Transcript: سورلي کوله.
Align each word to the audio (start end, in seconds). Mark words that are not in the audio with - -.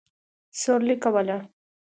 سورلي 0.61 0.95
کوله. 1.03 1.37